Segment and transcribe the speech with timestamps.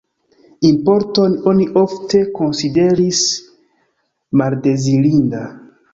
[0.69, 3.19] Importon oni ofte konsideris
[4.43, 5.45] maldezirinda.